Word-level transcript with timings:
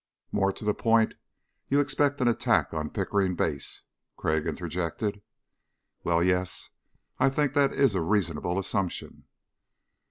"More 0.31 0.51
to 0.53 0.65
the 0.65 0.73
point, 0.73 1.13
you 1.69 1.79
expect 1.79 2.19
an 2.21 2.27
attack 2.27 2.73
on 2.73 2.89
Pickering 2.89 3.35
Base," 3.35 3.83
Crag 4.17 4.47
interjected. 4.47 5.21
"Well, 6.03 6.23
yes, 6.23 6.71
I 7.19 7.29
think 7.29 7.53
that 7.53 7.71
is 7.71 7.93
a 7.93 8.01
reasonable 8.01 8.57
assumption...." 8.57 9.25